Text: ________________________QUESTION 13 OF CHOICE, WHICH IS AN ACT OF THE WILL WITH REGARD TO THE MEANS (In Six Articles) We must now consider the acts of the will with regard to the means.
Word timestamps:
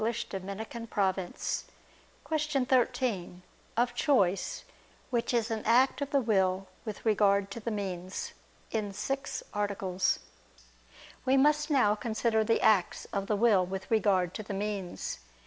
________________________QUESTION 2.25 2.65
13 2.65 3.41
OF 3.77 3.93
CHOICE, 3.93 4.63
WHICH 5.11 5.33
IS 5.35 5.51
AN 5.51 5.63
ACT 5.63 6.01
OF 6.01 6.09
THE 6.09 6.19
WILL 6.21 6.67
WITH 6.85 7.05
REGARD 7.05 7.51
TO 7.51 7.59
THE 7.59 7.69
MEANS 7.69 8.33
(In 8.71 8.93
Six 8.93 9.43
Articles) 9.53 10.17
We 11.23 11.37
must 11.37 11.69
now 11.69 11.93
consider 11.93 12.43
the 12.43 12.61
acts 12.61 13.05
of 13.13 13.27
the 13.27 13.35
will 13.35 13.63
with 13.63 13.91
regard 13.91 14.33
to 14.33 14.41
the 14.41 14.55
means. 14.55 15.19